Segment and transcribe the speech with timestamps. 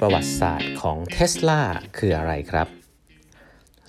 [0.00, 1.60] ประวัติศาสตร์ของเท s l a
[1.98, 2.68] คืออะไรครับ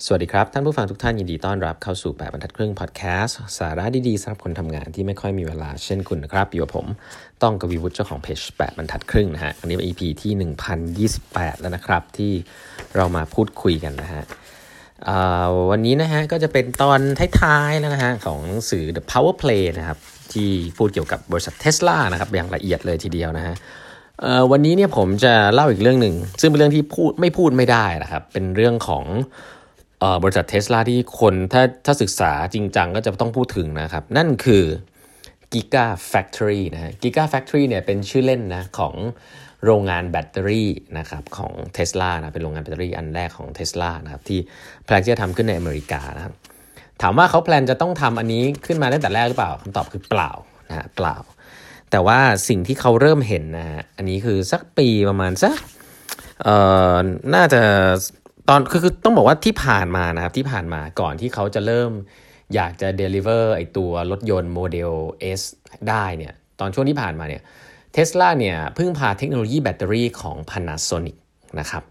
[0.06, 6.86] สวัสดีครับ ท่านผู้ฟังทุกท่านยินดีต้อนรับเข้าสู่แบบบรรทัดครึ่งพอดแคสต์สาระดีๆสำหรับคนทำงานที่ไม่ค่อยมีเวลาเช่นคุณนะครับ อยู่กับผม
[7.44, 12.33] ต้องกวีวุฒิเจ้าของเพจแปดบรรทัดครึ่งนะฮะ อันนี้เป็น EP ที่ 1028 แล้วนะครับ ที่
[12.96, 14.23] เรามาพูดคุยกันนะฮะ
[15.72, 17.00] วันนี้นะฮะก็จะเป็นตอน
[17.41, 19.98] ท้ายๆแล้วนะฮะของหนังสือ The Power Play นะครับ
[20.34, 23.55] ที่พูดเกี่ยวกับบริษัทเท s l a นะครับอย่างละเอียดเลยทีเดียวนะฮะ
[24.52, 29.05] วันนี้เนี่ยผมจะเล่าอีกเรื่องหนึ่ง ซึ่งเป็นเรื่องที่พูดไม่พูดไม่ได้นะครับ เป็นเรื่องของ
[30.23, 34.64] บริษัทเทสลาที่คนถ้าถ้าศึกษาจริงจังก็จะต้องพูดถึงนะครับ นั่นคือ
[35.54, 38.95] Giga Factory นะฮะ Giga Factory เนี่ยเป็นชื่อเล่นนะของ
[39.66, 44.40] โรงงานแบตเตอรี่นะครับของ t ส l a นะเป็นโรงงานแบตเตอรี่อันแรกของ t ส l a นะครับที่
[44.86, 46.34] plan จะทำขึ้นในอเมริกานะครับ
[47.02, 50.31] ถามว่าเขา plan จะต้องทำอันนี้ขึ้นมาตั้งแต่แรกหรือเปล่าคำตอบคือเปล่า
[50.70, 51.16] นะเปล่า
[51.92, 55.58] แต่ว่าสิ่งที่เขาเริ่มเห็นนะฮะอันนี้คือสักปีประมาณสัก
[56.44, 56.56] เอ่
[56.94, 56.98] อ
[57.36, 57.62] น่าจะ
[58.50, 61.92] ตอนคือคือต้องบอกว่าที่ผ่านมานะครับที่ผ่านมาก่อนที่เขาจะเริ่ม
[62.56, 64.92] อยากจะ deliver ไอตัวรถยนต์โมเดล
[65.40, 65.42] S
[65.90, 67.42] ได้เนี่ยตอนช่วงที่ผ่านมาเนี่ย
[67.94, 71.18] เทสลาเนี่ยเพึ่งพาเทคโนโลยีแบตเตอรี่ของ Panasonic
[71.59, 71.84] นะครับ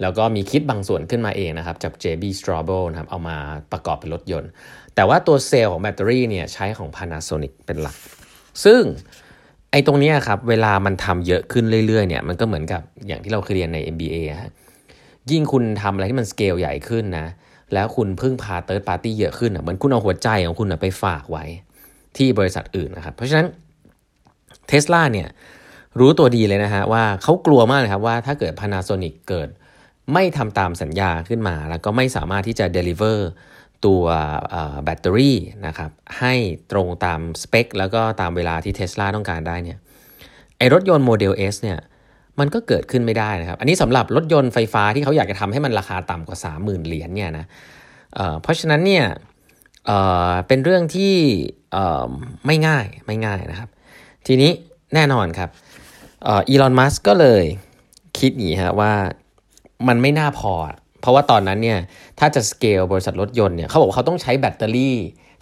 [0.00, 3.36] แล้วก็มีคิดบางส่วนขึ้นมาเองนะครับจาก JB Straubel นะครับเอามา
[3.72, 4.50] ประกอบเป็นรถยนต์
[4.94, 7.96] แต่ว่าตัวเซลล์ของแบตเตอรี่เนี่ยใช้ของ Panasonic เป็นหลัก
[8.64, 14.50] ซึ่ง ไอ้ตรงนี้ครับเวลามันทำเยอะขึ้นเรื่อยๆเนี่ยมันก็เหมือนกับอย่างที่เราเคยเรียนใน MBA ฮะ
[15.30, 17.26] ยิ่งคุณทำอะไรที่มันสเกลใหญ่ขึ้นนะ
[17.74, 21.44] แล้วคุณพึ่งพา third party เยอะขึ้นอะเหมือนคุณเอาหัวใจของคุณไปฝากไว้
[22.16, 23.46] ที่บริษัทอื่นนะครับ เพราะฉะนั้น
[24.68, 25.28] เทสลาเนี่ย
[26.00, 29.48] รู้ตัวดีเลยนะฮะว่าเขากลัวมากเลยครับว่าถ้าเกิด Panasonic เกิด
[30.12, 33.18] ไม่ทำตามสัญญาขึ้นมา แล้วก็ไม่สามารถที่จะ deliver
[33.86, 34.02] ตัว
[34.84, 36.34] แบตเตอรี่นะครับให้
[36.72, 39.78] ตรงตามสเปค แล้วก็ตามเวลาที่เท s l a ต้องการได้เนี่ย
[40.58, 41.78] ไอรถยนต์โมเดล S เนี่ย
[42.38, 47.46] มันก็เกิดขึ้นไม่ได้นะครับ อันนี้สำหรับรถยนต์ไฟฟ้าที่เขาอยากจะทำให้มันราคาต่ำกว่า 30,000 เหรียญเนี่ยนะ
[48.14, 49.04] เเพราะฉะนั้นเนี่ย
[49.86, 51.14] เเป็นเรื่องที่
[52.46, 53.68] ไม่ง่ายไม่ง่ายนะครับ
[54.26, 54.50] ทีนี้
[54.94, 55.50] แน่นอนครับ
[56.28, 57.44] Elon Musk ก็เลย
[58.18, 58.92] คิดอย่างนี้ฮะว่า
[59.88, 60.52] มันไม่น่าพอ
[61.06, 61.78] เพราะว่าตอนนั้นเนี่ย
[62.20, 64.96] ถ้าจะสเกลบริษัทรถยนต์เนี่ยเขาบอกว่าเขาต้องใช้แบตเตอรี่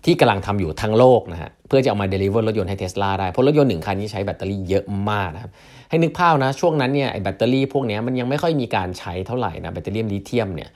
[0.04, 5.50] ที่กำลังทำอยู่ทั้งโลกนะฮะเพื่อจะเอามา deliver รถยนต์ให้เทสลาได้ เพราะรถยนต์หนึ่งคันนี้ใช้แบตเตอรี่เยอะมากนะครับ
[5.90, 10.70] ให้นึกภาพนะ ช่วงนั้นเนี่ยไอ้แบตเตอรี่พวกนี้มันยังไม่ค่อยมีการใช้เท่าไหร่นะแบตเตอรี่ลิเธียมเนี่ย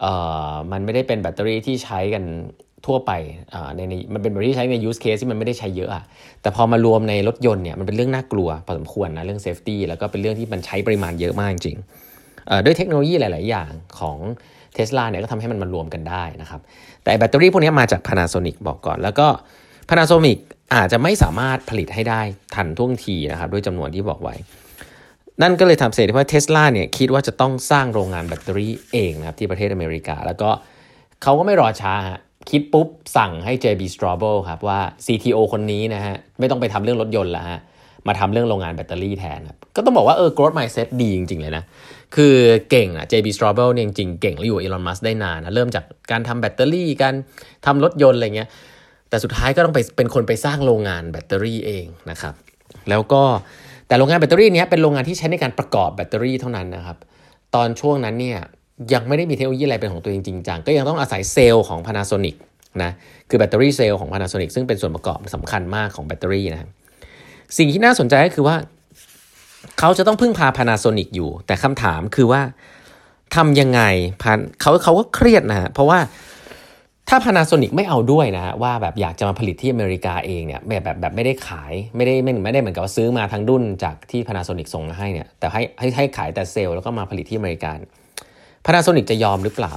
[0.00, 0.12] เอ่
[0.50, 2.24] อมันไม่ได้เป็นแบตเตอรี่ที่ใช้กัน
[2.86, 3.12] ทั่วไป
[3.54, 6.04] อ่าในในมันเป็นแบตเตอรี่ใช้ใน use case ที่มันไม่ได้ใช้เยอะอะ
[6.42, 11.78] แต่พอมารวมในรถยนต์เนี่ยมันเป็นเรื่องน่ากลัวพอสมควรนะเรื่อง safety แล้วก็เป็นเรื่องที่มันใช้ปริมาณเยอะมากจริง
[12.64, 14.18] ด้วยเทคโนโลยีหลาย ๆ อย่างของ
[14.74, 16.60] เทสลาเนี่ยก็ทำให้มันมารวมกันได้นะครับ
[17.04, 19.26] แต่แบตเตอรี่พวกนี้มาจาก Panasonic บอกก่อน แล้วก็
[19.88, 20.38] Panasonic
[20.74, 22.22] อาจจะไม่สามารถผลิตให้ได้
[22.54, 24.34] ทันท่วงทีนะครับด้วยจำนวนที่บอกไว้
[25.42, 30.50] นั่นก็เลยทำเสร็จว่าเทสลาเนี่ยคิดว่าจะต้องสร้างโรงงานแบตเตอรี่เองนะครับที่ประเทศอเมริกา แล้วก็
[31.22, 32.18] เขาก็ไม่รอช้าฮะ
[32.50, 37.60] คิดปุ๊บสั่งให้ JB Straubel ครับว่า CTO คนนี้นะฮะไม่ต้องไปทำเรื่องรถยนต์ล้วฮะ
[38.08, 41.64] มาทำเรื่องโรงงานแบตเตอรี่แทนครับก็ต้องบอกว่าเออ growth mindset ดีจริง ๆ เลยนะ
[42.16, 42.34] คือ
[42.70, 47.14] เก่งอะ JB Straubel เนี่ยจริงๆเก่งแล้วอยู่อีลอนมัสได้นานนะเริ่มจากการทำแบตเตอรี่การ
[47.66, 48.48] ทำรถยนต์อะไรเงี้ย
[49.08, 52.34] แต่สุดท้ายก็ต้องไปเป็นคนไปสร้างโรงงานแบตเตอรี่เองนะครับ
[52.90, 53.22] แล้วก็
[53.88, 56.96] แต่โรงงานแบตเตอรี่เนี้ยเป็นโรงงานที่ใช้ในการประกอบแบตเตอรี่เท่านั้นนะครับ
[57.54, 58.38] ตอนช่วงนั้นเนี่ย
[58.92, 62.36] ยังไม่ได้มีเทคโนโลยีอะไรเป็นของตัวเองจริงจังก็ยังต้องอาศัยเซลล์ของ Panasonic
[62.82, 62.90] นะ
[63.28, 66.68] คือแบตเตอรี่เซลล์ของ Panasonic ซึ่งเป็นส่วนประกอบสำคัญมากของแบตเตอรี่นะ
[67.56, 68.56] สิ่งที่น่าสนใจก็คือว่า
[69.78, 72.42] เขาจะต้องพึ่งพา Panasonic อยู่ แต่คำถามคือว่า
[73.36, 73.80] ทำยังไง
[74.22, 75.98] พันเขาเขาก็เครียดนะฮะเพราะว่า
[77.08, 87.70] ถ้า Panasonic ไม่เอาด้วยนะฮะว่าแบบอยากจะมาผลิตที่อเมริกาเองเนี่ยแบบแบบแบบไม่ได้ขายไม่ได้ไม่ไม่ได้เหมือนกับว่าซื้อมาทั้งดุนจากที่ Panasonic ส่งมาให้เนี่ยแต่ให้ให้ให้ขายแต่เซลล์แล้วก็มาผลิตที่อเมริกา
[88.64, 89.74] Panasonic จะยอมหรือเปล่า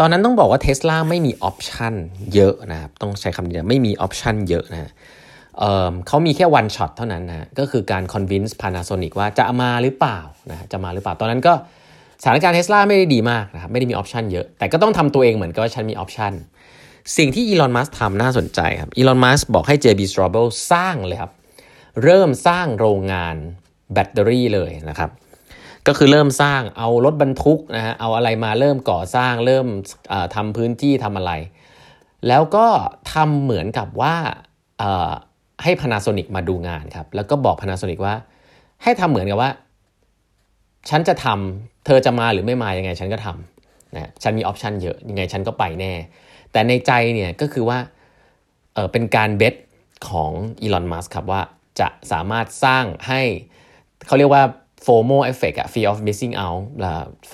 [0.00, 1.94] ตอนนั้นต้องบอกว่าเท s l a ไม่มี option
[2.34, 4.92] เยอะนะครับต้องใช้คำนี้ไม่มี option เยอะนะ
[5.58, 10.18] เขามีแค่ one shot เท่านั้นนะก็คือการ convince Panasonic ว่าจะมาหรือเปล่า
[10.50, 11.54] นะจะมาหรือเปล่า ตอนนั้นก็
[12.22, 16.32] สถานการณ์เทสลาไม่ได้ดีมากนะครับไม่ได้มี option เยอะ แต่ก็ต้องทำตัวเองเหมือนกับว่าฉันมี option
[17.16, 21.32] สิ่งที่ Elon Musk ทำน่าสนใจครับ Elon Musk บอกให้ JB Straubel สร้างเลยครับ
[22.02, 23.36] เริ่มสร้างโรงงาน
[23.92, 25.10] แบตเตอรี่เลยนะครับ
[25.86, 29.66] ก็คือเริ่มสร้างเอารถบรรทุกนะฮะเอาอะไรมาเริ่มก่อสร้างเริ่ม
[30.34, 31.32] ทำพื้นที่ทำอะไร
[32.28, 32.66] แล้วก็
[33.12, 34.16] ทำเหมือนกับว่า
[35.62, 38.14] ให้ Panasonic มาดูงานครับ แล้วก็บอก Panasonic ว่า
[38.82, 39.50] ให้ทำเหมือนกับว่า
[40.90, 45.92] ฉันจะทำเธอจะมาหรือไม่มายังไง ฉันก็ทำนะฉันมีออปชันเยอะยังไงฉันก็ไปแน่
[46.52, 47.78] แต่ในใจเนี่ยก็คือว่า
[48.74, 49.54] เออเป็นการเบส
[50.08, 50.30] ของ
[50.62, 51.42] อีลอนมัสครับว่า
[51.80, 53.20] จะสามารถสร้างให้
[54.06, 54.42] เขาเรียกว่า
[54.86, 56.62] FOMO effect อะ fear of missing out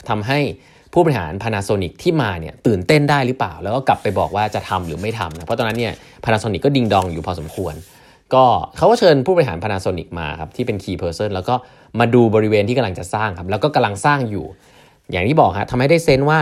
[0.08, 0.40] ทำให้
[0.92, 5.94] ผู้บริหาร Panasonic ที่มาเนี่ยตื่นเต้นได้หรือเปล่า แล้วก็กลับไปบอกว่าจะทำหรือไม่ทำนะเพราะตอนนั้นเนี่ย
[6.24, 7.74] Panasonic ก็ดิงดองอยู่พอสมควร
[8.34, 8.44] ก็
[8.76, 11.54] เขาก็เชิญผู้บริหาร Panasonic มาครับที่เป็น key person แล้วก็
[12.00, 14.46] มาดูบริเวณที่กำลังจะสร้างครับแล้วก็กำลังสร้างอยู่
[15.10, 16.40] อย่างที่บอกฮะทำให้ได้เซนว่า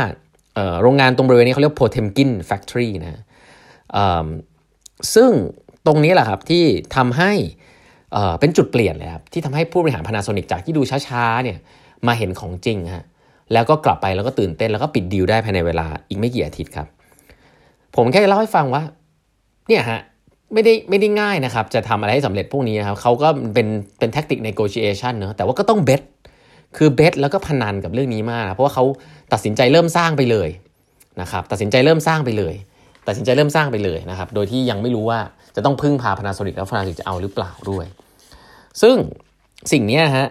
[0.82, 3.20] โรงงานตรงบริเวณนี้เขาเรียก Potemkin Factory นะ
[5.14, 5.30] ซึ่ง
[5.86, 6.64] ตรงนี้แหละครับที่
[6.96, 7.32] ทำให้
[8.40, 11.58] เป็นจุดเปลี่ยนเลยครับที่ทำให้ผู้บริหาร Panasonic จากที่ดูช้าๆเนี่ย
[12.06, 13.04] มาเห็นของจริงฮะ
[13.52, 16.86] แล้วก็กลับไปแล้วก็ตื่นเต้นแล้วก็ปิดดีลได้ภายในเวลาอีกไม่กี่อาทิตย์ครับ
[17.96, 18.82] ผมแค่เล่าให้ฟังว่า
[19.68, 20.00] เนี่ยฮะ
[20.52, 23.68] ไม่ได้ไม่ได้ง่ายนะครับ จะทำอะไรให้สำเร็จพวกนี้นะครับเขาก็เป็น
[23.98, 26.02] เป็นแท็กติก negotiation เนอะแต่ว่าก็ต้องเบส
[26.76, 28.84] คือเบสแล้วก็พนันกับเรื่องนี้มาก เพราะว่าเขา
[29.32, 30.48] ตัดสินใจเริ่มสร้างไปเลย
[31.20, 32.54] นะครับตัดสินใจเริ่มสร้างไปเลย
[33.06, 35.20] ตัดสินใจเริ่มสร้างไปเลยนะครับโดยที่ยังไม่รู้ว่า
[35.56, 37.86] จะต้องพึ่งพาพนาโซนิกแล้วพนาโซนิกจะเอาหรือเปล่าด้วย
[38.82, 38.96] ซึ่ง
[39.72, 40.28] สิ่งนี้ฮะ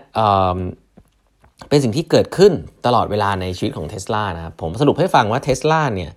[1.69, 2.53] เป็นสิ่งที่เกิดขึ้น
[2.85, 6.11] ตลอดเวลาในชีวิตของเท s l a นะครับผมสรุปให้ฟังว่าเท s l a เนี่ย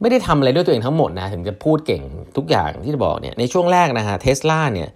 [0.00, 2.02] ไม่ได้ทำอะไรด้วยตัวเองทั้งหมดนะถึงจะพูดเก่ง
[2.36, 4.88] ทุกอย่างที่จะบอกเนี่ยในช่วงแรกนะฮะเทสลาเนี่ย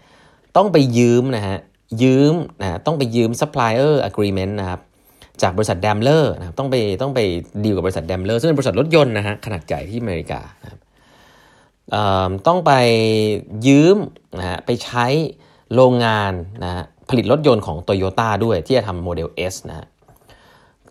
[0.56, 1.58] ต้องไปยืมนะฮะ
[2.02, 4.81] ยืมนะต้องไปยืม supplier agreement นะครับ
[5.43, 7.20] จากบริษัท Daimler นะครับต้องไปต้องไป
[7.64, 10.81] ดีลกับบริษัท Daimler ซึ่งเป็นบริษัทรถยนต์นะฮะขนาดใหญ่ที่อเมริกานะครับ
[12.46, 12.72] ต้องไป
[13.66, 13.96] ยืม
[14.38, 15.06] นะฮะไปใช้
[15.75, 16.32] โรงงาน
[16.64, 19.87] นะฮะผลิตรถยนต์ของ t o y ยต้ด้วยที่จะทำโมเดล S นะฮะ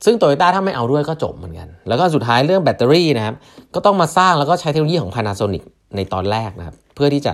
[0.05, 3.35] ซึ่งโตโยต้าถ้าไม่เอาด้วยก็จบเหมือนกัน แล้วก็สุดท้ายเรื่องแบตเตอรี่นะครับ
[3.75, 5.63] ก็ต้องมาสร้างแล้วก็ใช้เทคโนโลยีของ Panasonic
[5.95, 7.33] ในตอนแรกนะครับ เพื่อที่จะ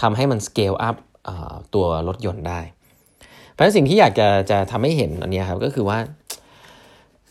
[0.00, 0.96] ทำให้มัน scale up
[1.74, 2.60] ตัวรถยนต์ได้
[3.52, 5.98] เพราะฉะนั้นสิ่งที่อยากจะจะทำให้เห็นอันนี้ครับก็คือว่า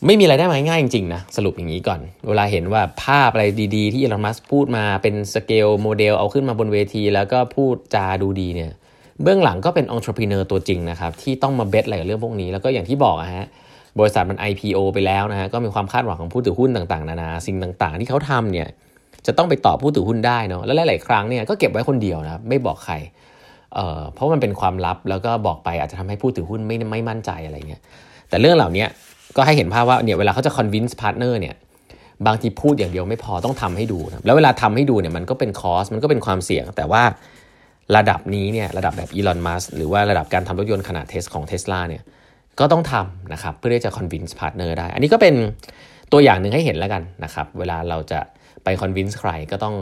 [0.06, 3.44] ไม่มีอะไรได้มาง่ายจริงๆนะสรุปอย่างนี้ก่อน เวลาเห็นว่าภาพอะไร
[3.76, 8.72] ดีๆ ที่ Elon Musk พูดมาเป็น scale model เอาขึ้นมาบนเวที แล้วก็พูดจาดูดีเนี่ย
[9.22, 13.46] เบื้องหลังก็เป็นองค์ประกอบตัวจริงนะครับที่ต้องมา base อะไรกับเรื่องพวกนี้แล้วก็อย่างที่บอกอะฮะ
[13.98, 18.68] บริษัทมัน IPO ไปแล้วนะฮะก็มีความคาดหวังของผู้ถือหุ้นต่างๆ นานาสิ่งต่างๆ ที่เขาทำเนี่ย
[19.26, 22.94] จะต้องไปตอบผู้ถือหุ้นได้เนาะแล้วหลาย ๆ ครั้งเนี่ยก็เก็บไว้คนเดียวนะครับไม่บอกใคร
[23.74, 27.80] เอ่อเพราะมันเป็นความลับแล้วก็บอกไปอาจจะทำให้ผู้ถือหุ้นไม่ไม่มั่นใจอะไรเงี้ย
[28.28, 28.86] แต่เรื่องเหล่านี้
[29.36, 31.54] ก็ให้เห็นภาพว่าเนี่ยเวลาเขาจะ convince partner เนี่ย
[32.26, 37.02] บางทีพูดอย่างเดียวไม่พอต้องทำให้ดูนะแล้วเวลาทำให้ดูเนี่ยมันก็เป็นคอสมันก็เป็นความเสี่ยง แต่ว่า
[37.96, 42.02] ระดับนี้เนี่ยระดับแบบอีลอนมัสหรือว่าระดับการทำรถยนต์ขนาดเทสของเทสลาเนี่ย
[42.60, 45.34] ก็ต้องทำนะครับเพื่อที่จะ convince partner ได้ อันนี้ก็เป็น
[46.12, 48.20] ตัวอย่างหนึ่งให้เห็นแล้วกันนะครับเวลาเราจะ
[48.64, 49.74] ไป convince ใครก็ต้อง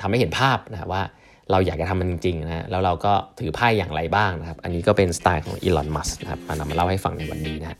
[0.00, 1.02] ทำให้เห็นภาพนะว่า
[1.50, 7.78] เราอยากจะทำมันจริงๆนะแล้วเราก็ถือไพ่อย่างไรบ้างนะครับ อันนี้ก็เป็นสไตล์ของอีลอนมัสนะครับมานำมาเล่าให้ฟังในวันนี้นะ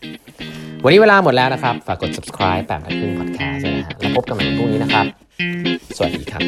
[0.85, 5.07] วันนี้เวลาหมดแล้วนะครับ ฝากกด subscribe แปดพันครึ่ง podcast นะฮะแล้วพบกันใหม่พรุ่งนี้นะครับ
[5.97, 6.43] สวัสดีครับ